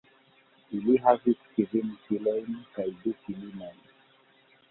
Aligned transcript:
Ili 0.77 0.95
havis 1.01 1.43
kvin 1.57 1.91
filojn 2.07 2.57
kaj 2.77 2.85
du 3.03 3.13
filinojn. 3.27 3.77